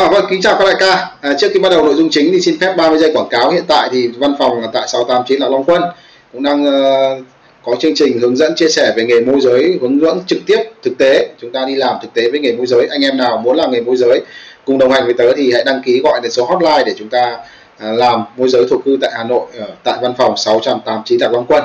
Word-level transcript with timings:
À, 0.00 0.08
vâng, 0.08 0.26
kính 0.30 0.40
chào 0.42 0.56
các 0.58 0.64
đại 0.64 0.74
ca. 0.80 1.10
À, 1.20 1.34
trước 1.38 1.48
khi 1.54 1.60
bắt 1.60 1.68
đầu 1.68 1.84
nội 1.84 1.94
dung 1.94 2.10
chính 2.10 2.32
thì 2.32 2.40
xin 2.40 2.58
phép 2.60 2.74
30 2.76 2.98
giây 2.98 3.10
quảng 3.14 3.28
cáo. 3.30 3.50
Hiện 3.50 3.64
tại 3.68 3.88
thì 3.92 4.08
văn 4.08 4.34
phòng 4.38 4.62
tại 4.72 4.88
689 4.88 5.40
là 5.40 5.48
Long 5.48 5.64
Quân 5.64 5.82
cũng 6.32 6.42
đang 6.42 6.64
uh, 6.64 7.24
có 7.64 7.76
chương 7.80 7.94
trình 7.94 8.18
hướng 8.18 8.36
dẫn 8.36 8.54
chia 8.56 8.68
sẻ 8.68 8.92
về 8.96 9.04
nghề 9.04 9.20
môi 9.20 9.40
giới, 9.40 9.78
hướng 9.80 10.00
dẫn 10.00 10.20
trực 10.26 10.38
tiếp 10.46 10.62
thực 10.82 10.98
tế. 10.98 11.28
Chúng 11.40 11.52
ta 11.52 11.64
đi 11.64 11.74
làm 11.74 11.96
thực 12.02 12.14
tế 12.14 12.30
với 12.30 12.40
nghề 12.40 12.52
môi 12.52 12.66
giới. 12.66 12.86
Anh 12.90 13.04
em 13.04 13.16
nào 13.16 13.36
muốn 13.36 13.56
làm 13.56 13.70
nghề 13.70 13.80
môi 13.80 13.96
giới 13.96 14.20
cùng 14.64 14.78
đồng 14.78 14.90
hành 14.90 15.04
với 15.04 15.14
tớ 15.14 15.32
thì 15.36 15.52
hãy 15.52 15.64
đăng 15.64 15.82
ký 15.84 16.00
gọi 16.04 16.20
đến 16.22 16.32
số 16.32 16.44
hotline 16.44 16.82
để 16.86 16.94
chúng 16.98 17.08
ta 17.08 17.36
uh, 17.76 17.98
làm 17.98 18.24
môi 18.36 18.48
giới 18.48 18.66
thổ 18.70 18.78
cư 18.78 18.98
tại 19.00 19.10
Hà 19.14 19.24
Nội 19.24 19.46
ở 19.58 19.66
tại 19.84 19.98
văn 20.02 20.14
phòng 20.18 20.36
689 20.36 21.18
tại 21.20 21.28
Long 21.32 21.46
Quân. 21.48 21.64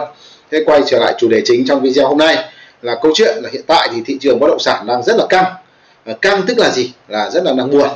Thế 0.52 0.64
quay 0.66 0.82
trở 0.86 1.00
lại 1.00 1.14
chủ 1.18 1.28
đề 1.28 1.42
chính 1.46 1.66
trong 1.68 1.82
video 1.82 2.08
hôm 2.08 2.18
nay 2.18 2.38
là 2.82 2.96
câu 3.02 3.12
chuyện 3.16 3.38
là 3.44 3.50
hiện 3.54 3.64
tại 3.68 3.90
thì 3.94 4.02
thị 4.06 4.18
trường 4.22 4.40
bất 4.40 4.48
động 4.48 4.60
sản 4.60 4.88
đang 4.88 5.04
rất 5.04 5.16
là 5.18 5.26
căng. 5.30 5.46
Uh, 6.12 6.22
căng 6.22 6.42
tức 6.48 6.58
là 6.58 6.70
gì? 6.70 6.92
Là 7.08 7.30
rất 7.30 7.44
là 7.44 7.54
đang 7.58 7.72
buồn 7.72 7.90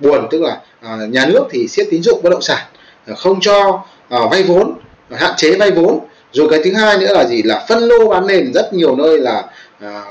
buồn 0.00 0.28
tức 0.30 0.42
là 0.42 0.60
à, 0.80 0.98
nhà 1.08 1.26
nước 1.26 1.44
thì 1.50 1.68
siết 1.68 1.86
tín 1.90 2.02
dụng 2.02 2.20
bất 2.22 2.30
động 2.30 2.42
sản 2.42 2.62
à, 3.06 3.14
không 3.14 3.40
cho 3.40 3.82
à, 4.08 4.18
vay 4.30 4.42
vốn 4.42 4.74
hạn 5.10 5.32
chế 5.36 5.56
vay 5.56 5.70
vốn. 5.70 5.98
Rồi 6.32 6.48
cái 6.50 6.60
thứ 6.64 6.72
hai 6.72 6.98
nữa 6.98 7.12
là 7.14 7.24
gì? 7.24 7.42
Là 7.42 7.64
phân 7.68 7.82
lô 7.82 8.08
bán 8.08 8.26
nền 8.26 8.52
rất 8.52 8.74
nhiều 8.74 8.96
nơi 8.96 9.18
là 9.18 9.44
à, 9.80 10.04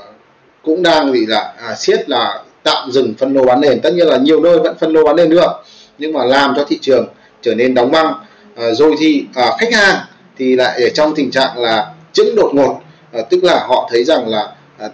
cũng 0.62 0.82
đang 0.82 1.12
gì 1.12 1.26
là 1.26 1.54
à, 1.62 1.74
siết 1.74 2.10
là 2.10 2.42
tạm 2.62 2.90
dừng 2.90 3.14
phân 3.18 3.34
lô 3.34 3.44
bán 3.44 3.60
nền. 3.60 3.80
Tất 3.80 3.94
nhiên 3.94 4.06
là 4.06 4.16
nhiều 4.16 4.40
nơi 4.40 4.58
vẫn 4.58 4.76
phân 4.78 4.92
lô 4.92 5.04
bán 5.04 5.16
nền 5.16 5.30
được 5.30 5.50
nhưng 5.98 6.12
mà 6.12 6.24
làm 6.24 6.54
cho 6.56 6.64
thị 6.68 6.78
trường 6.82 7.06
trở 7.42 7.54
nên 7.54 7.74
đóng 7.74 7.90
băng. 7.90 8.14
À, 8.56 8.70
rồi 8.70 8.94
thì 8.98 9.26
à, 9.34 9.50
khách 9.58 9.72
hàng 9.72 9.96
thì 10.38 10.56
lại 10.56 10.82
ở 10.82 10.88
trong 10.88 11.14
tình 11.14 11.30
trạng 11.30 11.58
là 11.58 11.92
chứng 12.12 12.36
đột 12.36 12.50
ngột 12.54 12.80
à, 13.12 13.20
tức 13.30 13.44
là 13.44 13.66
họ 13.68 13.88
thấy 13.92 14.04
rằng 14.04 14.28
là 14.28 14.52
à, 14.78 14.88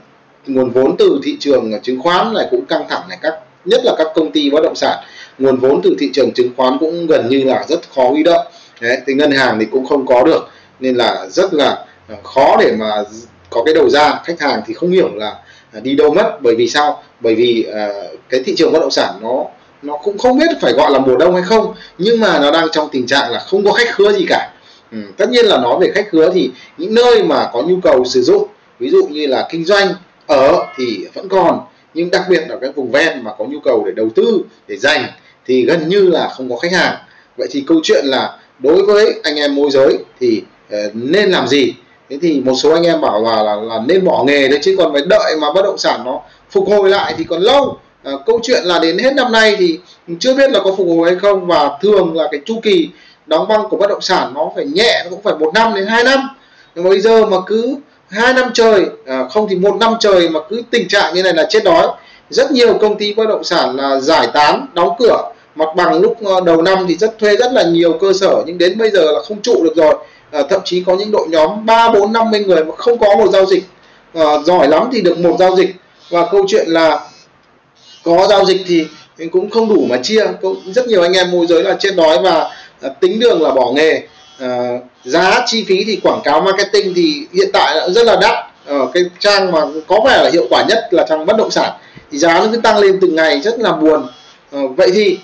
nguồn 0.47 0.71
vốn 0.71 0.97
từ 0.97 1.21
thị 1.25 1.37
trường 1.41 1.81
chứng 1.83 2.03
khoán 2.03 2.35
này 2.35 2.47
cũng 2.51 2.67
căng 2.67 2.85
thẳng 2.89 3.03
này 3.09 3.19
các 3.23 3.35
nhất 3.65 3.81
là 3.85 3.95
các 3.99 4.07
công 4.15 4.33
ty 4.33 4.51
bất 4.51 4.63
động 4.63 4.75
sản. 4.75 4.99
Nguồn 5.39 5.57
vốn 5.57 5.81
từ 5.83 5.97
thị 5.99 6.11
trường 6.13 6.33
chứng 6.33 6.51
khoán 6.57 6.77
cũng 6.81 7.07
gần 7.07 7.29
như 7.29 7.45
là 7.45 7.65
rất 7.69 7.81
khó 7.95 8.09
huy 8.09 8.23
động. 8.23 8.47
Đấy, 8.81 8.99
thì 9.07 9.15
ngân 9.15 9.31
hàng 9.31 9.59
thì 9.61 9.67
cũng 9.71 9.87
không 9.87 10.07
có 10.07 10.25
được 10.25 10.49
nên 10.81 10.95
là 10.95 11.27
rất 11.29 11.55
là 11.55 11.85
à, 12.09 12.17
khó 12.23 12.57
để 12.61 12.73
mà 12.79 13.05
có 13.51 13.63
cái 13.65 13.75
đầu 13.75 13.91
ra. 13.91 14.21
Khách 14.25 14.41
hàng 14.41 14.63
thì 14.67 14.75
không 14.75 14.91
hiểu 14.91 15.09
là 15.15 15.35
à, 15.73 15.81
đi 15.81 15.95
đâu 15.95 16.15
mất. 16.15 16.39
Bởi 16.43 16.55
vì 16.59 16.69
sao? 16.69 17.03
Bởi 17.21 17.35
vì 17.35 17.67
uh, 17.69 18.21
cái 18.29 18.43
thị 18.45 18.55
trường 18.57 18.73
bất 18.73 18.81
động 18.81 18.91
sản 18.91 19.15
nó 19.23 19.45
nó 19.83 19.97
cũng 19.97 20.19
không 20.19 20.39
biết 20.39 20.51
phải 20.61 20.73
gọi 20.73 20.91
là 20.91 20.99
mùa 20.99 21.17
đông 21.17 21.35
hay 21.35 21.43
không 21.43 21.75
nhưng 21.99 22.21
mà 22.21 22.39
nó 22.39 22.51
đang 22.51 22.69
trong 22.73 22.89
tình 22.93 23.07
trạng 23.07 23.31
là 23.31 23.39
không 23.39 23.65
có 23.65 23.73
khách 23.73 23.91
khứa 23.91 24.13
gì 24.13 24.27
cả. 24.29 24.51
Ừ, 24.93 24.99
tất 25.17 25.31
nhiên 25.31 25.47
là 25.47 25.59
nói 25.59 25.79
về 25.81 25.91
khách 25.95 26.09
khứa 26.11 26.31
thì 26.35 26.51
những 26.79 26.95
nơi 26.95 27.23
mà 27.23 27.51
có 27.53 27.63
nhu 27.63 27.77
cầu 27.83 28.05
sử 28.05 28.23
dụng 28.23 28.49
ví 28.79 28.91
dụ 28.91 29.07
như 29.11 29.27
là 29.27 29.49
kinh 29.51 29.65
doanh 29.65 29.89
ở 30.27 30.67
thì 30.77 31.07
vẫn 31.15 31.29
còn 31.29 31.61
nhưng 31.95 32.11
đặc 32.11 32.23
biệt 32.31 32.43
ở 32.49 32.59
các 32.61 32.77
vùng 32.77 32.91
ven 32.91 33.25
mà 33.25 33.31
có 33.39 33.45
nhu 33.45 33.61
cầu 33.61 33.83
để 33.87 33.93
đầu 33.97 34.09
tư 34.15 34.43
để 34.69 34.77
dành 34.77 35.05
thì 35.47 35.65
gần 35.65 35.89
như 35.89 36.09
là 36.09 36.29
không 36.29 36.51
có 36.51 36.57
khách 36.57 36.73
hàng. 36.73 36.97
Vậy 37.37 37.49
thì 37.51 37.65
câu 37.67 37.81
chuyện 37.83 38.05
là 38.07 38.39
đối 38.59 38.83
với 38.83 39.21
anh 39.23 39.37
em 39.37 39.55
môi 39.55 39.71
giới 39.71 39.99
thì 40.21 40.43
uh, 40.75 40.95
nên 40.95 41.31
làm 41.31 41.49
gì? 41.49 41.75
Thế 42.09 42.19
thì 42.23 42.41
một 42.41 42.55
số 42.63 42.73
anh 42.73 42.83
em 42.83 43.01
bảo 43.01 43.23
là, 43.23 43.43
là 43.43 43.55
là 43.55 43.81
nên 43.87 44.05
bỏ 44.05 44.25
nghề 44.27 44.49
đấy 44.49 44.59
chứ 44.63 44.75
còn 44.79 44.93
phải 44.93 45.03
đợi 45.07 45.37
mà 45.41 45.53
bất 45.53 45.63
động 45.63 45.79
sản 45.79 46.01
nó 46.05 46.21
phục 46.51 46.69
hồi 46.69 46.91
lại 46.91 47.15
thì 47.19 47.25
còn 47.25 47.43
lâu. 47.43 47.79
À, 48.05 48.13
câu 48.27 48.41
chuyện 48.43 48.65
là 48.65 48.79
đến 48.79 48.99
hết 48.99 49.15
năm 49.15 49.33
nay 49.33 49.57
thì 49.59 49.79
chưa 50.19 50.35
biết 50.35 50.51
là 50.51 50.61
có 50.65 50.75
phục 50.77 50.87
hồi 50.87 51.11
hay 51.11 51.19
không 51.19 51.47
và 51.47 51.79
thường 51.83 52.17
là 52.17 52.29
cái 52.31 52.41
chu 52.45 52.61
kỳ 52.63 52.89
đóng 53.27 53.49
băng 53.49 53.69
của 53.69 53.77
bất 53.77 53.89
động 53.89 54.01
sản 54.01 54.35
nó 54.35 54.53
phải 54.57 54.67
nhẹ 54.67 55.01
nó 55.05 55.11
cũng 55.11 55.23
phải 55.23 55.35
một 55.35 55.51
năm 55.55 55.75
đến 55.75 55.87
hai 55.87 56.05
năm. 56.05 56.29
Nhưng 56.75 56.85
mà 56.85 56.91
bây 56.91 57.01
giờ 57.01 57.27
mà 57.27 57.37
cứ 57.47 57.77
hai 58.11 58.35
năm 58.35 58.51
trời 58.55 58.87
à, 59.07 59.25
không 59.31 59.47
thì 59.51 59.57
một 59.57 59.77
năm 59.81 59.95
trời 60.01 60.29
mà 60.29 60.41
cứ 60.49 60.63
tình 60.71 60.89
trạng 60.89 61.15
như 61.15 61.23
này 61.23 61.35
là 61.35 61.47
chết 61.49 61.65
đói. 61.65 61.89
Rất 62.31 62.53
nhiều 62.53 62.79
công 62.79 62.99
ty 62.99 63.15
bất 63.15 63.29
động 63.29 63.45
sản 63.45 63.77
là 63.77 64.01
giải 64.01 64.29
tán 64.35 64.67
đóng 64.75 64.95
cửa. 64.99 65.33
Mặt 65.55 65.69
bằng 65.77 66.01
lúc 66.01 66.17
ờ, 66.25 66.41
đầu 66.41 66.63
năm 66.63 66.85
thì 66.89 66.97
rất 66.97 67.19
thuê 67.19 67.37
rất 67.37 67.53
là 67.53 67.63
nhiều 67.63 67.99
cơ 68.01 68.13
sở 68.13 68.43
nhưng 68.47 68.59
đến 68.59 68.79
bây 68.79 68.91
giờ 68.91 69.13
là 69.13 69.21
không 69.29 69.43
trụ 69.43 69.65
được 69.65 69.77
rồi. 69.77 69.95
À, 70.31 70.43
thậm 70.51 70.61
chí 70.65 70.83
có 70.87 70.97
những 70.97 71.11
đội 71.11 71.29
nhóm 71.29 71.67
ba 71.67 71.91
bốn 71.91 72.13
năm 72.13 72.31
mươi 72.31 72.45
người 72.45 72.65
mà 72.65 72.77
không 72.77 72.99
có 72.99 73.17
một 73.17 73.31
giao 73.33 73.47
dịch. 73.47 73.65
À, 74.15 74.25
giỏi 74.45 74.69
lắm 74.69 74.89
thì 74.93 75.01
được 75.01 75.19
một 75.19 75.37
giao 75.39 75.57
dịch. 75.57 75.75
Và 76.11 76.27
câu 76.31 76.45
chuyện 76.49 76.69
là 76.69 77.01
có 78.05 78.27
giao 78.31 78.45
dịch 78.45 78.61
thì 78.67 78.87
cũng 79.33 79.51
không 79.51 79.69
đủ 79.69 79.87
mà 79.91 79.97
chia. 80.03 80.27
Rất 80.67 80.87
nhiều 80.87 81.03
anh 81.03 81.13
em 81.13 81.31
môi 81.31 81.47
giới 81.47 81.63
là 81.63 81.77
chết 81.81 81.91
đói 81.97 82.19
và 82.23 82.51
à, 82.81 82.89
tính 83.01 83.21
đường 83.21 83.43
là 83.43 83.51
bỏ 83.51 83.73
nghề. 83.73 84.03
Ờ, 84.41 84.79
giá 85.05 85.43
chi 85.47 85.65
phí 85.69 85.85
thì 85.85 86.01
quảng 86.03 86.21
cáo 86.25 86.41
marketing 86.41 86.93
thì 86.97 87.27
hiện 87.33 87.49
tại 87.53 87.75
đã 87.75 87.89
rất 87.89 88.07
là 88.07 88.17
đắt. 88.21 88.35
Ở 88.67 88.89
cái 88.95 89.03
trang 89.19 89.53
mà 89.53 89.61
có 89.87 90.01
vẻ 90.07 90.23
là 90.25 90.31
hiệu 90.33 90.47
quả 90.51 90.65
nhất 90.69 90.89
là 90.91 91.07
trang 91.09 91.27
bất 91.27 91.37
động 91.37 91.51
sản. 91.51 91.73
Thì 92.11 92.19
giá 92.19 92.41
nó 92.41 92.47
cứ 92.53 92.57
tăng 92.57 92.79
lên 92.79 92.99
từng 93.01 93.17
ngày 93.17 93.41
rất 93.41 93.59
là 93.59 93.73
buồn. 93.73 94.07
Ờ, 94.53 94.67
vậy 94.67 94.91
thì 94.95 95.19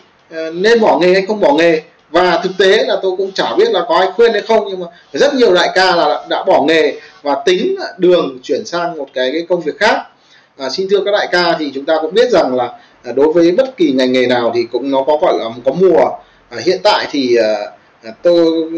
nên 0.52 0.80
bỏ 0.80 0.98
nghề 0.98 1.12
hay 1.12 1.26
không 1.26 1.40
bỏ 1.40 1.52
nghề? 1.52 1.82
Và 2.10 2.40
thực 2.42 2.52
tế 2.58 2.84
là 2.86 2.96
tôi 3.02 3.12
cũng 3.18 3.32
chả 3.32 3.54
biết 3.56 3.70
là 3.70 3.80
có 3.88 3.98
ai 3.98 4.08
khuyên 4.16 4.32
hay 4.32 4.42
không 4.42 4.64
nhưng 4.68 4.80
mà 4.80 4.86
rất 5.12 5.34
nhiều 5.34 5.54
đại 5.54 5.68
ca 5.74 5.96
là 5.96 6.26
đã 6.28 6.42
bỏ 6.42 6.62
nghề 6.62 7.00
và 7.22 7.36
tính 7.44 7.76
đường 7.98 8.38
chuyển 8.42 8.64
sang 8.64 8.98
một 8.98 9.08
cái, 9.14 9.30
cái 9.32 9.46
công 9.48 9.60
việc 9.60 9.78
khác. 9.78 10.02
À, 10.58 10.70
xin 10.70 10.86
thưa 10.90 11.00
các 11.04 11.10
đại 11.10 11.28
ca 11.32 11.56
thì 11.58 11.70
chúng 11.74 11.84
ta 11.84 11.98
cũng 12.02 12.14
biết 12.14 12.30
rằng 12.30 12.56
là 12.56 12.70
đối 13.14 13.32
với 13.32 13.50
bất 13.52 13.76
kỳ 13.76 13.92
ngành 13.92 14.12
nghề 14.12 14.26
nào 14.26 14.52
thì 14.54 14.66
cũng 14.72 14.90
nó 14.90 15.02
có 15.06 15.18
gọi 15.22 15.34
là 15.38 15.44
có 15.64 15.72
mùa. 15.72 16.04
À, 16.50 16.58
hiện 16.64 16.80
tại 16.82 17.06
thì 17.10 17.36
à, 17.36 18.12
tôi 18.22 18.70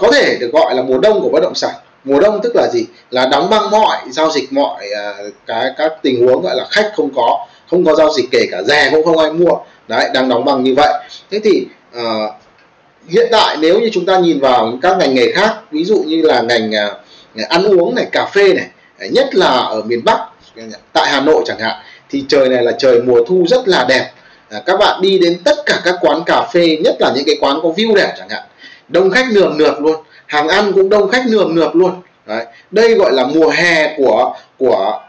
có 0.00 0.10
thể 0.12 0.36
được 0.40 0.50
gọi 0.52 0.74
là 0.74 0.82
mùa 0.82 0.98
đông 0.98 1.20
của 1.22 1.28
bất 1.32 1.40
động 1.42 1.54
sản. 1.54 1.74
Mùa 2.04 2.20
đông 2.20 2.40
tức 2.42 2.56
là 2.56 2.68
gì? 2.72 2.86
Là 3.10 3.26
đóng 3.26 3.50
băng 3.50 3.70
mọi 3.70 3.96
giao 4.10 4.30
dịch 4.30 4.52
mọi 4.52 4.86
uh, 4.86 5.32
cái 5.46 5.70
các 5.78 5.92
tình 6.02 6.26
huống 6.26 6.42
gọi 6.42 6.56
là 6.56 6.66
khách 6.70 6.92
không 6.96 7.10
có 7.16 7.46
không 7.70 7.84
có 7.84 7.94
giao 7.94 8.12
dịch 8.12 8.24
kể 8.30 8.46
cả 8.50 8.62
rẻ 8.62 8.88
cũng 8.90 9.04
không 9.04 9.18
ai 9.18 9.32
mua. 9.32 9.56
Đấy 9.88 10.10
đang 10.14 10.28
đóng 10.28 10.44
băng 10.44 10.64
như 10.64 10.74
vậy. 10.76 10.92
Thế 11.30 11.40
thì 11.44 11.66
uh, 11.98 12.02
hiện 13.08 13.28
tại 13.32 13.56
nếu 13.60 13.80
như 13.80 13.90
chúng 13.92 14.06
ta 14.06 14.18
nhìn 14.18 14.40
vào 14.40 14.72
các 14.82 14.96
ngành 14.98 15.14
nghề 15.14 15.32
khác 15.32 15.54
ví 15.70 15.84
dụ 15.84 16.04
như 16.06 16.22
là 16.22 16.40
ngành 16.40 16.70
uh, 16.70 17.48
ăn 17.48 17.64
uống 17.64 17.94
này 17.94 18.06
cà 18.12 18.26
phê 18.26 18.54
này 18.54 18.66
nhất 19.10 19.34
là 19.34 19.46
ở 19.46 19.82
miền 19.82 20.04
Bắc 20.04 20.18
tại 20.92 21.08
Hà 21.08 21.20
Nội 21.20 21.42
chẳng 21.46 21.58
hạn 21.58 21.76
thì 22.10 22.24
trời 22.28 22.48
này 22.48 22.62
là 22.62 22.72
trời 22.78 23.02
mùa 23.02 23.24
thu 23.28 23.44
rất 23.48 23.68
là 23.68 23.84
đẹp. 23.88 24.10
À, 24.50 24.62
các 24.66 24.78
bạn 24.78 25.00
đi 25.00 25.18
đến 25.18 25.38
tất 25.44 25.56
cả 25.66 25.80
các 25.84 25.94
quán 26.00 26.22
cà 26.26 26.46
phê 26.52 26.78
nhất 26.84 26.96
là 27.00 27.12
những 27.14 27.24
cái 27.26 27.36
quán 27.40 27.58
có 27.62 27.68
view 27.68 27.94
đẹp 27.94 28.14
chẳng 28.18 28.28
hạn 28.28 28.42
đông 28.90 29.10
khách 29.10 29.26
nườm 29.32 29.58
nượp 29.58 29.80
luôn. 29.80 29.96
Hàng 30.26 30.48
ăn 30.48 30.72
cũng 30.74 30.88
đông 30.88 31.08
khách 31.08 31.26
nườm 31.26 31.54
nượp 31.54 31.74
luôn. 31.74 31.92
Đấy. 32.26 32.46
đây 32.70 32.94
gọi 32.94 33.12
là 33.12 33.26
mùa 33.26 33.48
hè 33.48 33.94
của 33.96 34.34
của 34.58 35.00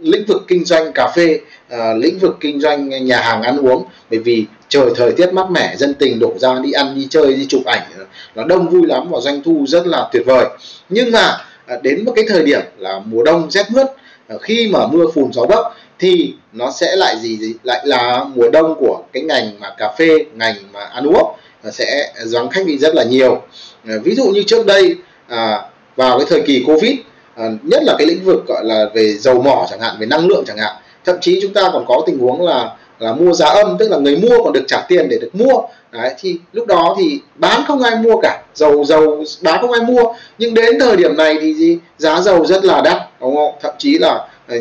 lĩnh 0.00 0.24
vực 0.26 0.42
kinh 0.48 0.64
doanh 0.64 0.92
cà 0.92 1.08
phê 1.16 1.40
uh, 1.74 1.78
lĩnh 1.96 2.18
vực 2.18 2.36
kinh 2.40 2.60
doanh 2.60 3.06
nhà 3.06 3.20
hàng 3.20 3.42
ăn 3.42 3.58
uống. 3.58 3.84
Bởi 4.10 4.18
vì 4.18 4.46
trời 4.68 4.90
thời 4.96 5.12
tiết 5.12 5.32
mát 5.32 5.50
mẻ 5.50 5.76
dân 5.76 5.94
tình 5.94 6.18
đổ 6.18 6.32
ra 6.38 6.58
đi 6.62 6.72
ăn 6.72 6.94
đi 6.94 7.06
chơi 7.10 7.34
đi 7.34 7.46
chụp 7.48 7.64
ảnh 7.64 7.82
ờ, 7.98 8.04
nó 8.34 8.44
đông 8.44 8.68
vui 8.68 8.86
lắm 8.86 9.08
và 9.10 9.20
doanh 9.20 9.42
thu 9.42 9.64
rất 9.68 9.86
là 9.86 10.08
tuyệt 10.12 10.22
vời. 10.26 10.46
Nhưng 10.88 11.12
mà 11.12 11.36
à, 11.66 11.76
đến 11.82 12.04
một 12.04 12.12
cái 12.16 12.24
thời 12.28 12.42
điểm 12.42 12.60
là 12.78 13.00
mùa 13.04 13.22
đông 13.22 13.50
rét 13.50 13.66
mướt 13.70 13.86
ờ, 14.28 14.38
khi 14.38 14.68
mà 14.72 14.86
mưa 14.86 15.04
phùn 15.14 15.32
gió 15.32 15.44
bấc 15.44 15.66
thì 15.98 16.34
nó 16.52 16.70
sẽ 16.70 16.96
lại 16.96 17.16
gì, 17.18 17.36
gì 17.36 17.54
lại 17.62 17.80
là 17.84 18.24
mùa 18.34 18.50
đông 18.52 18.74
của 18.78 19.02
cái 19.12 19.22
ngành 19.22 19.60
mà 19.60 19.74
cà 19.78 19.92
phê 19.98 20.24
ngành 20.34 20.54
mà 20.72 20.80
ăn 20.80 21.06
uống 21.06 21.36
sẽ 21.72 22.12
vắng 22.32 22.50
khách 22.50 22.66
đi 22.66 22.78
rất 22.78 22.94
là 22.94 23.04
nhiều. 23.04 23.42
À, 23.88 23.94
ví 24.04 24.14
dụ 24.14 24.24
như 24.24 24.42
trước 24.42 24.66
đây 24.66 24.96
à, 25.28 25.62
vào 25.96 26.18
cái 26.18 26.26
thời 26.30 26.40
kỳ 26.40 26.64
covid 26.66 26.94
à, 27.36 27.44
nhất 27.62 27.82
là 27.84 27.94
cái 27.98 28.06
lĩnh 28.06 28.24
vực 28.24 28.46
gọi 28.46 28.64
là 28.64 28.86
về 28.94 29.14
dầu 29.14 29.42
mỏ 29.42 29.66
chẳng 29.70 29.80
hạn, 29.80 29.96
về 30.00 30.06
năng 30.06 30.26
lượng 30.26 30.44
chẳng 30.46 30.58
hạn, 30.58 30.76
thậm 31.04 31.16
chí 31.20 31.38
chúng 31.42 31.52
ta 31.52 31.70
còn 31.72 31.84
có 31.88 32.02
tình 32.06 32.18
huống 32.18 32.46
là 32.46 32.76
là 32.98 33.12
mua 33.12 33.32
giá 33.32 33.46
âm, 33.46 33.76
tức 33.78 33.90
là 33.90 33.98
người 33.98 34.16
mua 34.16 34.44
còn 34.44 34.52
được 34.52 34.64
trả 34.68 34.80
tiền 34.88 35.08
để 35.08 35.18
được 35.20 35.30
mua. 35.32 35.60
Đấy, 35.90 36.14
thì 36.18 36.38
lúc 36.52 36.66
đó 36.66 36.96
thì 36.98 37.20
bán 37.34 37.62
không 37.66 37.82
ai 37.82 37.96
mua 37.96 38.20
cả, 38.22 38.42
dầu 38.54 38.84
dầu 38.84 39.24
bán 39.42 39.60
không 39.60 39.72
ai 39.72 39.82
mua. 39.82 40.14
Nhưng 40.38 40.54
đến 40.54 40.78
thời 40.80 40.96
điểm 40.96 41.16
này 41.16 41.38
thì 41.40 41.54
gì? 41.54 41.78
Giá 41.98 42.20
dầu 42.20 42.46
rất 42.46 42.64
là 42.64 42.80
đắt, 42.80 42.96
đúng 43.20 43.36
không? 43.36 43.54
Thậm 43.62 43.74
chí 43.78 43.98
là 43.98 44.28
ừ, 44.48 44.56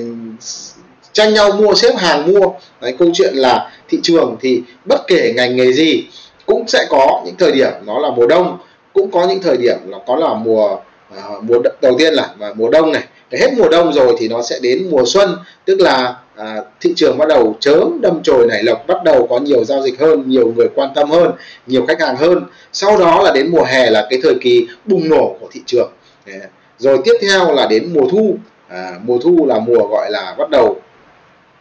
tranh 1.14 1.34
nhau 1.34 1.52
mua, 1.52 1.74
xếp 1.74 1.96
hàng 1.97 2.34
mua. 2.34 2.47
Đấy, 2.81 2.96
câu 3.00 3.09
chuyện 3.14 3.35
là 3.35 3.72
thị 3.90 4.00
trường 4.03 4.38
thì 4.41 4.62
bất 4.85 5.08
kể 5.08 5.34
ngành 5.35 5.55
nghề 5.55 5.73
gì 5.73 6.03
cũng 6.47 6.67
sẽ 6.67 6.88
có 6.90 7.22
những 7.26 7.35
thời 7.40 7.52
điểm 7.52 7.72
nó 7.85 7.99
là 7.99 8.09
mùa 8.09 8.28
đông 8.28 8.58
cũng 8.94 9.11
có 9.11 9.28
những 9.28 9.41
thời 9.41 9.58
điểm 9.58 9.78
là 9.85 9.97
có 10.08 10.16
là 10.16 10.34
mùa 10.34 10.78
uh, 11.14 11.44
mùa 11.44 11.59
đầu 11.82 11.96
tiên 11.97 12.14
là 12.14 12.29
và 12.38 12.53
mùa 12.53 12.70
đông 12.70 12.91
này. 12.91 13.03
Để 13.29 13.38
hết 13.41 13.53
mùa 13.58 13.70
đông 13.70 13.94
rồi 13.94 14.16
thì 14.20 14.28
nó 14.28 14.41
sẽ 14.41 14.59
đến 14.61 14.88
mùa 14.90 15.03
xuân 15.05 15.38
tức 15.66 15.79
là 15.79 16.16
à, 16.35 16.55
thị 16.82 16.94
trường 16.96 17.17
bắt 17.17 17.28
đầu 17.29 17.55
chớm 17.59 17.99
đâm 18.02 18.20
chồi 18.23 18.47
nảy 18.47 18.64
lộc 18.64 18.88
bắt 18.88 19.03
đầu 19.03 19.28
có 19.28 19.40
nhiều 19.40 19.64
giao 19.64 19.82
dịch 19.82 19.99
hơn 19.99 20.23
nhiều 20.28 20.53
người 20.55 20.67
quan 20.76 20.90
tâm 20.96 21.11
hơn 21.11 21.32
nhiều 21.67 21.85
khách 21.88 22.02
hàng 22.02 22.16
hơn. 22.16 22.44
Sau 22.73 22.97
đó 22.97 23.22
là 23.23 23.32
đến 23.32 23.52
mùa 23.52 23.64
hè 23.64 23.90
là 23.90 24.08
cái 24.09 24.20
thời 24.23 24.35
kỳ 24.41 24.67
bùng 24.85 25.09
nổ 25.09 25.35
của 25.40 25.47
thị 25.52 25.61
trường. 25.66 25.91
Rồi 26.78 26.97
tiếp 27.05 27.14
theo 27.22 27.53
là 27.53 27.67
đến 27.67 27.93
mùa 27.93 28.08
thu. 28.11 28.35
À, 28.70 28.91
mùa 29.03 29.17
thu 29.17 29.46
là 29.46 29.59
mùa 29.59 29.88
gọi 29.88 30.11
là 30.11 30.35
bắt 30.38 30.50
đầu 30.50 30.76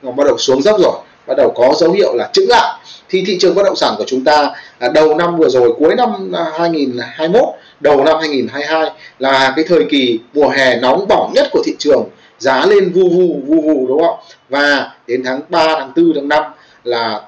nó 0.02 0.10
bắt 0.10 0.24
đầu 0.26 0.38
xuống 0.38 0.62
dốc 0.62 0.80
rồi 0.80 0.98
bắt 1.26 1.34
đầu 1.36 1.52
có 1.56 1.74
dấu 1.76 1.92
hiệu 1.92 2.14
là 2.14 2.30
chững 2.32 2.48
lại 2.48 2.78
thì 3.08 3.24
thị 3.26 3.38
trường 3.40 3.54
bất 3.54 3.62
động 3.64 3.76
sản 3.76 3.94
của 3.98 4.04
chúng 4.06 4.24
ta 4.24 4.50
à, 4.78 4.88
đầu 4.88 5.14
năm 5.14 5.36
vừa 5.36 5.48
rồi, 5.48 5.72
cuối 5.78 5.94
năm 5.94 6.32
à, 6.32 6.52
2021 6.58 7.44
đầu 7.80 8.04
năm 8.04 8.16
2022 8.20 8.90
là 9.18 9.52
cái 9.56 9.64
thời 9.68 9.84
kỳ 9.90 10.18
mùa 10.34 10.48
hè 10.48 10.80
nóng 10.80 11.08
bỏng 11.08 11.32
nhất 11.34 11.48
của 11.52 11.62
thị 11.66 11.74
trường. 11.78 12.04
Giá 12.38 12.66
lên 12.66 12.92
vu 12.92 13.08
vu 13.08 13.40
vu 13.46 13.60
vu, 13.60 13.86
đúng 13.88 14.02
không? 14.02 14.18
Và 14.48 14.90
đến 15.06 15.22
tháng 15.24 15.40
3 15.48 15.74
tháng 15.78 15.92
4 15.96 16.12
tháng 16.14 16.28
5 16.28 16.44
là 16.84 17.20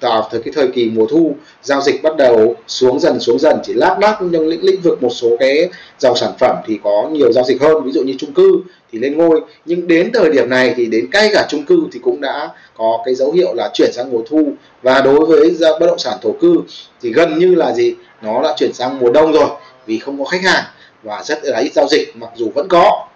vào 0.00 0.28
thời 0.30 0.42
cái 0.42 0.52
thời 0.56 0.68
kỳ 0.68 0.90
mùa 0.90 1.06
thu, 1.06 1.36
giao 1.62 1.80
dịch 1.80 2.02
bắt 2.02 2.16
đầu 2.16 2.54
xuống 2.66 3.00
dần 3.00 3.20
xuống 3.20 3.38
dần, 3.38 3.58
chỉ 3.64 3.72
lác 3.72 3.98
đác 3.98 4.16
nhưng 4.20 4.48
lĩnh 4.48 4.64
lĩnh 4.64 4.80
vực 4.80 5.02
một 5.02 5.10
số 5.10 5.36
cái 5.38 5.68
dòng 5.98 6.16
sản 6.16 6.32
phẩm 6.38 6.56
thì 6.66 6.78
có 6.84 7.08
nhiều 7.12 7.32
giao 7.32 7.44
dịch 7.44 7.60
hơn, 7.60 7.84
ví 7.84 7.92
dụ 7.92 8.02
như 8.02 8.14
chung 8.18 8.32
cư 8.32 8.60
thì 8.92 8.98
lên 8.98 9.18
ngôi. 9.18 9.40
Nhưng 9.64 9.88
đến 9.88 10.10
thời 10.14 10.30
điểm 10.30 10.50
này 10.50 10.74
thì 10.76 10.86
đến 10.86 11.06
ngay 11.12 11.30
cả 11.32 11.46
chung 11.48 11.64
cư 11.64 11.80
thì 11.92 11.98
cũng 12.02 12.20
đã 12.20 12.50
có 12.76 13.02
cái 13.04 13.14
dấu 13.14 13.32
hiệu 13.32 13.54
là 13.54 13.70
chuyển 13.74 13.92
sang 13.92 14.10
mùa 14.10 14.22
thu. 14.28 14.52
Và 14.82 15.00
đối 15.00 15.26
với 15.26 15.56
bất 15.60 15.86
động 15.86 15.98
sản 15.98 16.18
thổ 16.22 16.32
cư 16.32 16.54
thì 17.02 17.12
gần 17.12 17.38
như 17.38 17.54
là 17.54 17.72
gì? 17.72 17.94
Nó 18.22 18.42
đã 18.42 18.54
chuyển 18.56 18.72
sang 18.72 18.98
mùa 18.98 19.10
đông 19.10 19.32
rồi 19.32 19.48
vì 19.86 19.98
không 19.98 20.18
có 20.18 20.24
khách 20.24 20.42
hàng 20.42 20.64
và 21.02 21.22
rất 21.24 21.38
là 21.42 21.58
ít 21.58 21.72
giao 21.74 21.86
dịch, 21.90 22.16
mặc 22.16 22.30
dù 22.36 22.50
vẫn 22.54 22.66
có 22.68 23.08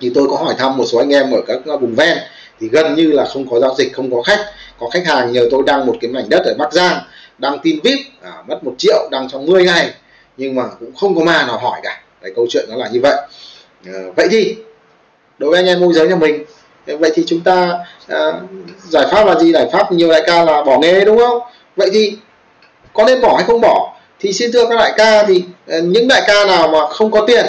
thì 0.00 0.12
tôi 0.14 0.28
có 0.30 0.36
hỏi 0.36 0.54
thăm 0.58 0.76
một 0.76 0.84
số 0.86 0.98
anh 0.98 1.14
em 1.14 1.30
ở 1.30 1.40
các 1.46 1.80
vùng 1.80 1.94
ven. 1.94 2.18
Thì 2.60 2.68
gần 2.68 2.94
như 2.94 3.12
là 3.12 3.24
không 3.24 3.50
có 3.50 3.60
giao 3.60 3.74
dịch 3.78 3.92
không 3.92 4.14
có 4.14 4.22
khách. 4.22 4.40
Có 4.80 4.88
khách 4.88 5.06
hàng 5.06 5.32
nhờ 5.32 5.48
tôi 5.50 5.62
đăng 5.66 5.86
một 5.86 5.96
cái 6.00 6.10
mảnh 6.10 6.28
đất 6.28 6.42
ở 6.44 6.54
Bắc 6.58 6.72
Giang 6.72 6.98
đăng 7.38 7.58
tin 7.62 7.80
vip 7.84 7.98
à, 8.22 8.32
mất 8.48 8.64
một 8.64 8.74
triệu 8.78 9.08
đăng 9.10 9.28
trong 9.28 9.46
10 9.46 9.64
ngày. 9.64 9.90
Nhưng 10.36 10.54
mà 10.54 10.62
cũng 10.80 10.94
không 10.94 11.16
có 11.16 11.24
ma 11.24 11.46
nào 11.46 11.58
hỏi 11.58 11.80
cả. 11.82 12.02
Cái 12.22 12.32
câu 12.36 12.46
chuyện 12.50 12.64
nó 12.68 12.76
là 12.76 12.88
như 12.88 13.00
vậy. 13.00 13.16
À, 13.86 13.92
vậy 14.16 14.28
thì 14.30 14.56
đối 15.38 15.50
với 15.50 15.58
anh 15.58 15.66
em 15.66 15.80
môi 15.80 15.92
giới 15.92 16.08
nhà 16.08 16.16
mình 16.16 16.44
vậy 16.86 17.12
thì 17.14 17.22
chúng 17.26 17.40
ta 17.40 17.72
à, 18.08 18.32
giải 18.88 19.06
pháp 19.10 19.24
là 19.26 19.34
gì? 19.40 19.52
Giải 19.52 19.68
pháp 19.72 19.92
nhiều 19.92 20.10
đại 20.10 20.22
ca 20.26 20.44
là 20.44 20.62
bỏ 20.62 20.78
nghề 20.78 21.04
đúng 21.04 21.18
không? 21.18 21.38
Vậy 21.76 21.90
thì 21.92 22.16
có 22.92 23.04
nên 23.04 23.20
bỏ 23.20 23.34
hay 23.36 23.44
không 23.46 23.60
bỏ? 23.60 23.96
Thì 24.20 24.32
xin 24.32 24.52
thưa 24.52 24.66
các 24.68 24.76
đại 24.76 24.92
ca 24.96 25.26
thì 25.26 25.44
ờ, 25.66 25.80
những 25.80 26.08
đại 26.08 26.22
ca 26.26 26.44
nào 26.44 26.68
mà 26.68 26.86
không 26.86 27.10
có 27.10 27.24
tiền 27.26 27.46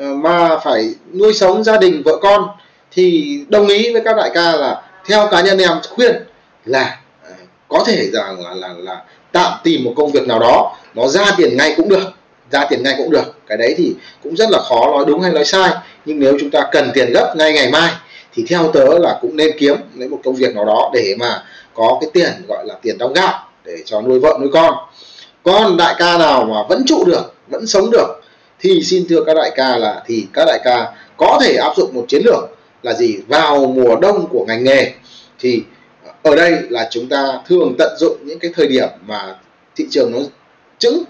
Ờ, 0.00 0.14
mà 0.14 0.58
phải 0.64 0.94
nuôi 1.12 1.34
sống 1.34 1.64
gia 1.64 1.76
đình 1.76 2.02
vợ 2.04 2.18
con 2.22 2.48
thì 2.92 3.38
đồng 3.48 3.68
ý 3.68 3.92
với 3.92 4.02
các 4.04 4.16
đại 4.16 4.30
ca 4.34 4.56
là 4.56 4.82
theo 5.06 5.28
cá 5.30 5.40
nhân 5.40 5.58
em 5.58 5.70
khuyên 5.90 6.16
là 6.64 7.00
ờ, 7.24 7.30
có 7.68 7.84
thể 7.86 8.10
rằng 8.12 8.40
là, 8.44 8.54
là 8.54 8.68
là 8.68 8.74
là 8.78 9.02
tạm 9.32 9.52
tìm 9.64 9.84
một 9.84 9.92
công 9.96 10.12
việc 10.12 10.26
nào 10.26 10.38
đó 10.38 10.76
nó 10.94 11.08
ra 11.08 11.24
tiền 11.36 11.56
ngay 11.56 11.74
cũng 11.76 11.88
được 11.88 12.12
ra 12.50 12.64
tiền 12.70 12.82
ngay 12.82 12.94
cũng 12.98 13.10
được. 13.10 13.34
Cái 13.46 13.58
đấy 13.58 13.74
thì 13.78 13.94
cũng 14.22 14.36
rất 14.36 14.50
là 14.50 14.58
khó 14.68 14.86
nói 14.86 15.04
đúng 15.06 15.20
hay 15.20 15.32
nói 15.32 15.44
sai 15.44 15.70
nhưng 16.04 16.20
nếu 16.20 16.36
chúng 16.40 16.50
ta 16.50 16.68
cần 16.72 16.90
tiền 16.94 17.12
gấp 17.12 17.34
ngay 17.36 17.52
ngày 17.52 17.70
mai 17.70 17.92
thì 18.34 18.44
theo 18.48 18.70
tớ 18.72 18.98
là 18.98 19.18
cũng 19.22 19.36
nên 19.36 19.58
kiếm 19.58 19.76
lấy 19.96 20.08
một 20.08 20.20
công 20.24 20.34
việc 20.34 20.54
nào 20.54 20.64
đó 20.64 20.90
để 20.94 21.16
mà 21.18 21.42
có 21.74 21.98
cái 22.00 22.10
tiền 22.12 22.30
gọi 22.48 22.66
là 22.66 22.74
tiền 22.82 22.98
đóng 22.98 23.12
gạo 23.12 23.48
để 23.64 23.76
cho 23.84 24.00
nuôi 24.00 24.20
vợ 24.20 24.38
nuôi 24.40 24.50
con. 24.52 24.74
Còn 25.42 25.76
đại 25.76 25.94
ca 25.98 26.18
nào 26.18 26.44
mà 26.44 26.62
vẫn 26.68 26.82
trụ 26.86 27.04
được 27.04 27.34
vẫn 27.48 27.66
sống 27.66 27.90
được 27.90 28.19
thì 28.60 28.82
xin 28.82 29.04
thưa 29.08 29.24
các 29.26 29.34
đại 29.34 29.50
ca 29.54 29.76
là 29.76 30.02
thì 30.06 30.26
các 30.32 30.44
đại 30.46 30.60
ca 30.64 30.92
có 31.16 31.38
thể 31.42 31.56
áp 31.56 31.72
dụng 31.76 31.94
một 31.94 32.04
chiến 32.08 32.22
lược 32.24 32.44
là 32.82 32.92
gì? 32.92 33.18
Vào 33.28 33.66
mùa 33.66 33.96
đông 33.96 34.26
của 34.30 34.44
ngành 34.48 34.64
nghề. 34.64 34.92
Thì 35.38 35.62
ở 36.22 36.36
đây 36.36 36.56
là 36.68 36.88
chúng 36.90 37.08
ta 37.08 37.38
thường 37.48 37.74
tận 37.78 37.96
dụng 37.98 38.16
những 38.24 38.38
cái 38.38 38.50
thời 38.56 38.66
điểm 38.66 38.88
mà 39.06 39.36
thị 39.76 39.86
trường 39.90 40.12
nó 40.12 40.18
trứng 40.78 41.04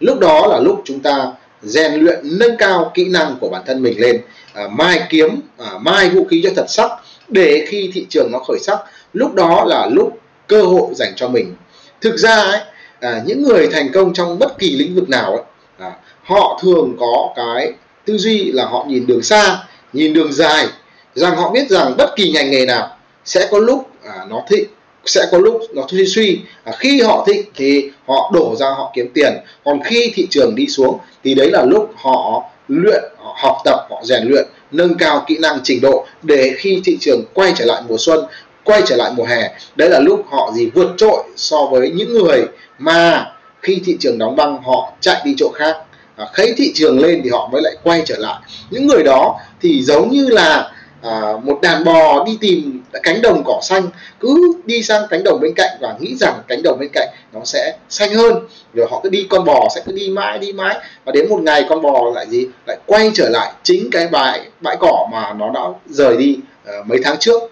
lúc 0.00 0.18
đó 0.18 0.46
là 0.46 0.60
lúc 0.60 0.82
chúng 0.84 1.00
ta 1.00 1.32
rèn 1.62 1.94
luyện 1.94 2.38
nâng 2.38 2.56
cao 2.56 2.90
kỹ 2.94 3.08
năng 3.08 3.36
của 3.40 3.48
bản 3.48 3.62
thân 3.66 3.82
mình 3.82 4.00
lên. 4.00 4.20
À, 4.54 4.68
mai 4.68 5.00
kiếm 5.10 5.40
à, 5.58 5.70
mai 5.80 6.08
vũ 6.08 6.24
khí 6.24 6.40
cho 6.44 6.50
thật 6.56 6.66
sắc 6.68 6.90
để 7.28 7.66
khi 7.68 7.90
thị 7.94 8.06
trường 8.08 8.28
nó 8.32 8.38
khởi 8.38 8.58
sắc 8.58 8.78
lúc 9.12 9.34
đó 9.34 9.64
là 9.66 9.86
lúc 9.86 10.18
cơ 10.46 10.62
hội 10.62 10.94
dành 10.94 11.12
cho 11.16 11.28
mình. 11.28 11.54
Thực 12.00 12.16
ra 12.16 12.36
ấy, 12.36 12.60
à, 13.00 13.22
những 13.26 13.42
người 13.42 13.68
thành 13.72 13.92
công 13.92 14.14
trong 14.14 14.38
bất 14.38 14.58
kỳ 14.58 14.76
lĩnh 14.76 14.94
vực 14.94 15.08
nào 15.08 15.30
ấy, 15.32 15.42
à, 15.78 15.92
họ 16.24 16.60
thường 16.62 16.96
có 17.00 17.32
cái 17.36 17.72
tư 18.04 18.18
duy 18.18 18.52
là 18.52 18.66
họ 18.66 18.84
nhìn 18.88 19.06
đường 19.06 19.22
xa 19.22 19.58
nhìn 19.92 20.12
đường 20.12 20.32
dài 20.32 20.66
rằng 21.14 21.36
họ 21.36 21.50
biết 21.50 21.70
rằng 21.70 21.94
bất 21.98 22.16
kỳ 22.16 22.32
ngành 22.32 22.50
nghề 22.50 22.66
nào 22.66 22.96
sẽ 23.24 23.48
có 23.50 23.58
lúc 23.58 23.88
à, 24.04 24.26
nó 24.28 24.42
thịnh 24.48 24.64
sẽ 25.06 25.26
có 25.30 25.38
lúc 25.38 25.62
nó 25.74 25.82
suy 25.88 26.06
suy. 26.06 26.40
À, 26.64 26.72
khi 26.78 27.00
họ 27.00 27.24
thịnh 27.26 27.42
thì 27.54 27.90
họ 28.06 28.30
đổ 28.34 28.54
ra 28.58 28.66
họ 28.66 28.92
kiếm 28.94 29.10
tiền. 29.14 29.32
Còn 29.64 29.80
khi 29.84 30.12
thị 30.14 30.26
trường 30.30 30.54
đi 30.54 30.66
xuống 30.66 30.98
thì 31.24 31.34
đấy 31.34 31.50
là 31.50 31.64
lúc 31.64 31.92
họ 31.96 32.42
luyện 32.68 33.02
họ 33.18 33.36
học 33.38 33.56
tập 33.64 33.86
họ 33.90 34.02
rèn 34.04 34.22
luyện 34.28 34.44
nâng 34.70 34.94
cao 34.94 35.24
kỹ 35.26 35.38
năng 35.40 35.58
trình 35.64 35.80
độ 35.80 36.06
để 36.22 36.54
khi 36.56 36.82
thị 36.84 36.98
trường 37.00 37.24
quay 37.34 37.52
trở 37.56 37.64
lại 37.64 37.82
mùa 37.88 37.96
xuân 37.98 38.24
quay 38.64 38.82
trở 38.86 38.96
lại 38.96 39.12
mùa 39.16 39.24
hè 39.24 39.50
đấy 39.76 39.90
là 39.90 40.00
lúc 40.00 40.24
họ 40.30 40.50
gì 40.54 40.70
vượt 40.74 40.90
trội 40.96 41.24
so 41.36 41.64
với 41.64 41.90
những 41.90 42.14
người 42.14 42.46
mà 42.78 43.32
khi 43.62 43.80
thị 43.84 43.96
trường 44.00 44.18
đóng 44.18 44.36
băng 44.36 44.62
họ 44.62 44.92
chạy 45.00 45.22
đi 45.24 45.34
chỗ 45.38 45.50
khác 45.54 45.76
à, 46.16 46.26
thị 46.56 46.72
trường 46.74 46.98
lên 47.00 47.20
thì 47.24 47.30
họ 47.30 47.48
mới 47.52 47.62
lại 47.62 47.76
quay 47.82 48.02
trở 48.06 48.16
lại. 48.18 48.40
Những 48.70 48.86
người 48.86 49.02
đó 49.02 49.40
thì 49.60 49.82
giống 49.82 50.10
như 50.10 50.28
là 50.28 50.70
à, 51.02 51.32
một 51.42 51.58
đàn 51.62 51.84
bò 51.84 52.24
đi 52.24 52.38
tìm 52.40 52.82
cánh 53.02 53.22
đồng 53.22 53.42
cỏ 53.46 53.60
xanh 53.62 53.82
cứ 54.20 54.52
đi 54.64 54.82
sang 54.82 55.02
cánh 55.10 55.24
đồng 55.24 55.40
bên 55.40 55.54
cạnh 55.56 55.70
và 55.80 55.94
nghĩ 56.00 56.16
rằng 56.16 56.34
cánh 56.48 56.62
đồng 56.62 56.78
bên 56.80 56.88
cạnh 56.92 57.08
nó 57.32 57.40
sẽ 57.44 57.76
xanh 57.88 58.14
hơn. 58.14 58.34
Rồi 58.74 58.86
họ 58.90 59.00
cứ 59.02 59.08
đi 59.08 59.26
con 59.30 59.44
bò 59.44 59.68
sẽ 59.74 59.80
cứ 59.86 59.92
đi 59.92 60.08
mãi 60.08 60.38
đi 60.38 60.52
mãi. 60.52 60.76
Và 61.04 61.12
đến 61.12 61.28
một 61.28 61.40
ngày 61.42 61.64
con 61.68 61.82
bò 61.82 62.10
lại 62.14 62.26
gì? 62.28 62.46
Lại 62.66 62.76
quay 62.86 63.10
trở 63.14 63.28
lại 63.28 63.52
chính 63.62 63.90
cái 63.90 64.08
bãi 64.08 64.40
bãi 64.60 64.76
cỏ 64.80 65.08
mà 65.12 65.32
nó 65.32 65.50
đã 65.54 65.60
rời 65.86 66.16
đi 66.16 66.38
à, 66.66 66.72
mấy 66.86 66.98
tháng 67.04 67.16
trước. 67.20 67.42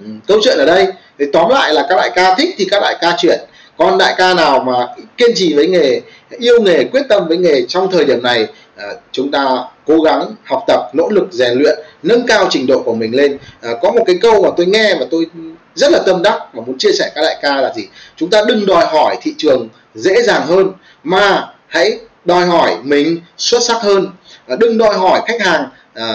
Ừ, 0.00 0.06
câu 0.26 0.38
chuyện 0.42 0.58
ở 0.58 0.64
đây. 0.64 0.86
Thì 1.18 1.24
tóm 1.32 1.50
lại 1.50 1.74
là 1.74 1.86
các 1.88 1.96
đại 1.96 2.10
ca 2.14 2.34
thích 2.34 2.54
thì 2.58 2.66
các 2.70 2.80
đại 2.80 2.96
ca 3.00 3.14
chuyển 3.18 3.40
con 3.78 3.98
đại 3.98 4.14
ca 4.18 4.34
nào 4.34 4.60
mà 4.60 4.86
kiên 5.16 5.30
trì 5.34 5.54
với 5.54 5.66
nghề 5.66 6.00
yêu 6.38 6.60
nghề 6.62 6.84
quyết 6.84 7.02
tâm 7.08 7.28
với 7.28 7.36
nghề 7.36 7.62
trong 7.68 7.90
thời 7.90 8.04
điểm 8.04 8.22
này 8.22 8.46
à, 8.76 8.86
chúng 9.12 9.30
ta 9.30 9.64
cố 9.86 10.00
gắng 10.00 10.34
học 10.44 10.64
tập 10.66 10.90
nỗ 10.92 11.08
lực 11.08 11.28
rèn 11.30 11.58
luyện 11.58 11.78
nâng 12.02 12.26
cao 12.26 12.46
trình 12.50 12.66
độ 12.66 12.82
của 12.82 12.94
mình 12.94 13.16
lên. 13.16 13.38
À, 13.62 13.70
có 13.82 13.90
một 13.90 14.02
cái 14.06 14.18
câu 14.22 14.42
mà 14.42 14.48
tôi 14.56 14.66
nghe 14.66 14.94
và 14.94 15.06
tôi 15.10 15.26
rất 15.74 15.92
là 15.92 15.98
tâm 16.06 16.22
đắc 16.22 16.40
và 16.52 16.62
muốn 16.66 16.78
chia 16.78 16.92
sẻ 16.92 17.12
các 17.14 17.22
đại 17.22 17.38
ca 17.42 17.56
là 17.56 17.72
gì? 17.76 17.88
Chúng 18.16 18.30
ta 18.30 18.42
đừng 18.48 18.66
đòi 18.66 18.86
hỏi 18.86 19.16
thị 19.22 19.34
trường 19.38 19.68
dễ 19.94 20.22
dàng 20.22 20.46
hơn 20.46 20.72
mà 21.04 21.48
hãy 21.66 21.98
đòi 22.24 22.46
hỏi 22.46 22.76
mình 22.82 23.20
xuất 23.36 23.62
sắc 23.62 23.82
hơn. 23.82 24.06
À, 24.46 24.56
đừng 24.60 24.78
đòi 24.78 24.94
hỏi 24.94 25.20
khách 25.26 25.40
hàng 25.40 25.68
à, 25.94 26.14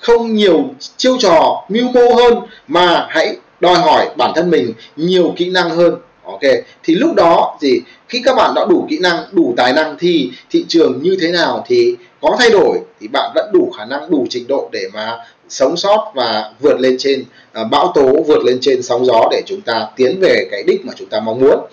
không 0.00 0.34
nhiều 0.34 0.64
chiêu 0.96 1.16
trò 1.20 1.64
mưu 1.68 1.88
mô 1.88 2.14
hơn 2.14 2.34
mà 2.68 3.06
hãy 3.10 3.36
đòi 3.60 3.74
hỏi 3.74 4.08
bản 4.16 4.32
thân 4.34 4.50
mình 4.50 4.72
nhiều 4.96 5.34
kỹ 5.36 5.50
năng 5.50 5.70
hơn 5.70 5.94
ok 6.26 6.40
thì 6.84 6.94
lúc 6.94 7.14
đó 7.14 7.58
gì 7.60 7.80
khi 8.08 8.22
các 8.24 8.34
bạn 8.36 8.52
đã 8.54 8.64
đủ 8.68 8.86
kỹ 8.90 8.98
năng 8.98 9.24
đủ 9.32 9.54
tài 9.56 9.72
năng 9.72 9.96
thì 9.98 10.30
thị 10.50 10.64
trường 10.68 11.02
như 11.02 11.16
thế 11.20 11.32
nào 11.32 11.64
thì 11.68 11.96
có 12.20 12.36
thay 12.38 12.50
đổi 12.50 12.78
thì 13.00 13.08
bạn 13.08 13.30
vẫn 13.34 13.50
đủ 13.52 13.72
khả 13.78 13.84
năng 13.84 14.10
đủ 14.10 14.26
trình 14.30 14.46
độ 14.46 14.68
để 14.72 14.88
mà 14.94 15.18
sống 15.48 15.76
sót 15.76 16.12
và 16.14 16.52
vượt 16.60 16.80
lên 16.80 16.96
trên 16.98 17.24
à, 17.52 17.64
bão 17.64 17.92
tố 17.94 18.22
vượt 18.26 18.44
lên 18.44 18.58
trên 18.60 18.82
sóng 18.82 19.04
gió 19.04 19.28
để 19.30 19.42
chúng 19.46 19.60
ta 19.60 19.86
tiến 19.96 20.20
về 20.20 20.48
cái 20.50 20.62
đích 20.62 20.84
mà 20.84 20.92
chúng 20.96 21.08
ta 21.08 21.20
mong 21.20 21.40
muốn. 21.40 21.66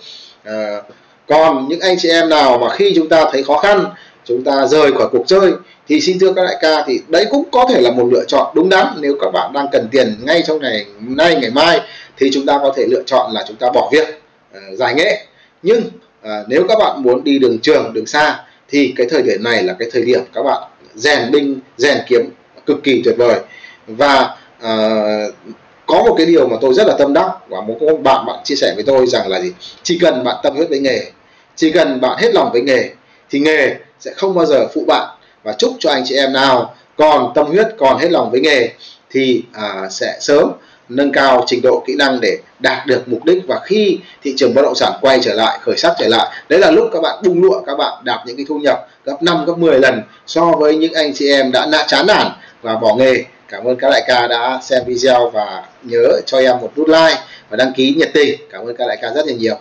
À, 0.44 0.82
còn 1.28 1.68
những 1.68 1.80
anh 1.80 1.96
chị 1.98 2.08
em 2.08 2.28
nào 2.28 2.58
mà 2.58 2.68
khi 2.68 2.92
chúng 2.96 3.08
ta 3.08 3.24
thấy 3.32 3.42
khó 3.42 3.58
khăn 3.58 3.84
chúng 4.24 4.44
ta 4.44 4.66
rời 4.66 4.92
khỏi 4.92 5.08
cuộc 5.12 5.24
chơi 5.26 5.52
thì 5.88 6.00
xin 6.00 6.18
thưa 6.18 6.32
các 6.32 6.44
đại 6.44 6.56
ca 6.60 6.84
thì 6.86 7.00
đấy 7.08 7.26
cũng 7.30 7.44
có 7.50 7.66
thể 7.68 7.80
là 7.80 7.90
một 7.90 8.08
lựa 8.12 8.24
chọn 8.28 8.52
đúng 8.54 8.68
đắn. 8.68 8.86
Nếu 9.00 9.16
các 9.20 9.30
bạn 9.30 9.52
đang 9.52 9.66
cần 9.72 9.88
tiền 9.90 10.16
ngay 10.22 10.42
trong 10.46 10.60
ngày 10.60 10.86
nay 11.00 11.36
ngày 11.40 11.50
mai 11.50 11.80
thì 12.16 12.30
chúng 12.32 12.46
ta 12.46 12.58
có 12.62 12.72
thể 12.76 12.86
lựa 12.90 13.02
chọn 13.06 13.32
là 13.32 13.44
chúng 13.48 13.56
ta 13.56 13.70
bỏ 13.70 13.88
việc. 13.92 14.23
À, 14.54 14.60
giải 14.72 14.94
nghệ 14.94 15.26
nhưng 15.62 15.82
à, 16.22 16.44
nếu 16.48 16.64
các 16.68 16.78
bạn 16.78 17.02
muốn 17.02 17.24
đi 17.24 17.38
đường 17.38 17.58
trường 17.58 17.92
đường 17.92 18.06
xa 18.06 18.44
thì 18.68 18.94
cái 18.96 19.06
thời 19.10 19.22
điểm 19.22 19.42
này 19.42 19.62
là 19.62 19.76
cái 19.78 19.88
thời 19.92 20.02
điểm 20.02 20.20
các 20.34 20.42
bạn 20.42 20.62
rèn 20.94 21.30
binh 21.30 21.60
rèn 21.76 21.98
kiếm 22.06 22.30
cực 22.66 22.84
kỳ 22.84 23.02
tuyệt 23.04 23.14
vời. 23.18 23.40
Và 23.86 24.36
à, 24.60 24.76
có 25.86 26.02
một 26.02 26.14
cái 26.18 26.26
điều 26.26 26.48
mà 26.48 26.56
tôi 26.60 26.74
rất 26.74 26.86
là 26.86 26.94
tâm 26.98 27.12
đắc 27.12 27.30
và 27.48 27.60
một 27.60 27.78
bạn 28.02 28.26
bạn 28.26 28.38
chia 28.44 28.54
sẻ 28.54 28.72
với 28.74 28.84
tôi 28.84 29.06
rằng 29.06 29.28
là 29.28 29.40
gì? 29.40 29.52
Chỉ 29.82 29.98
cần 29.98 30.24
bạn 30.24 30.36
tâm 30.42 30.56
huyết 30.56 30.68
với 30.68 30.78
nghề 30.78 31.10
chỉ 31.56 31.70
cần 31.70 32.00
bạn 32.00 32.18
hết 32.18 32.34
lòng 32.34 32.52
với 32.52 32.62
nghề 32.62 32.90
thì 33.30 33.38
nghề 33.38 33.74
sẽ 34.00 34.12
không 34.16 34.34
bao 34.34 34.46
giờ 34.46 34.66
phụ 34.74 34.84
bạn. 34.86 35.08
Và 35.42 35.52
chúc 35.52 35.72
cho 35.78 35.90
anh 35.90 36.02
chị 36.06 36.16
em 36.16 36.32
nào 36.32 36.74
còn 36.96 37.32
tâm 37.34 37.46
huyết 37.46 37.66
còn 37.78 37.98
hết 37.98 38.10
lòng 38.10 38.30
với 38.30 38.40
nghề 38.40 38.68
thì 39.10 39.42
à, 39.52 39.88
sẽ 39.90 40.16
sớm 40.20 40.52
nâng 40.88 41.12
cao 41.12 41.44
trình 41.46 41.60
độ 41.62 41.82
kỹ 41.86 41.94
năng 41.98 42.20
để 42.20 42.38
đạt 42.58 42.86
được 42.86 43.08
mục 43.08 43.24
đích 43.24 43.42
và 43.46 43.60
khi 43.64 43.98
thị 44.22 44.34
trường 44.36 44.54
bất 44.54 44.62
động 44.62 44.74
sản 44.74 44.92
quay 45.00 45.18
trở 45.22 45.34
lại, 45.34 45.58
khởi 45.62 45.76
sắc 45.76 45.92
trở 45.98 46.08
lại, 46.08 46.32
đấy 46.48 46.60
là 46.60 46.70
lúc 46.70 46.88
các 46.92 47.00
bạn 47.00 47.22
bung 47.24 47.42
lụa, 47.42 47.62
các 47.66 47.74
bạn 47.78 47.92
đạt 48.04 48.20
những 48.26 48.36
cái 48.36 48.46
thu 48.48 48.58
nhập 48.58 48.88
gấp 49.04 49.22
5 49.22 49.44
gấp 49.44 49.58
10 49.58 49.80
lần 49.80 50.02
so 50.26 50.52
với 50.58 50.76
những 50.76 50.92
anh 50.92 51.14
chị 51.14 51.30
em 51.30 51.52
đã 51.52 51.66
nã 51.66 51.84
chán 51.88 52.06
nản 52.06 52.26
và 52.62 52.76
bỏ 52.76 52.94
nghề. 52.94 53.24
Cảm 53.48 53.64
ơn 53.64 53.76
các 53.76 53.90
đại 53.90 54.02
ca 54.06 54.26
đã 54.26 54.60
xem 54.62 54.82
video 54.86 55.30
và 55.30 55.62
nhớ 55.82 56.20
cho 56.26 56.38
em 56.38 56.56
một 56.60 56.70
nút 56.76 56.88
like 56.88 57.18
và 57.50 57.56
đăng 57.56 57.72
ký 57.72 57.94
nhiệt 57.98 58.10
tình. 58.14 58.40
Cảm 58.50 58.64
ơn 58.66 58.76
các 58.76 58.88
đại 58.88 58.98
ca 59.02 59.10
rất 59.14 59.26
là 59.26 59.32
nhiều. 59.32 59.56